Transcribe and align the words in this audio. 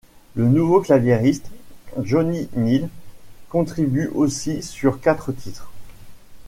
Le 0.33 0.47
nouveau 0.47 0.81
clavieriste, 0.81 1.51
Johnny 1.99 2.49
Neel 2.55 2.89
contribue 3.49 4.07
aussi 4.07 4.63
sur 4.63 4.99
quatre 4.99 5.31
titres. 5.31 5.69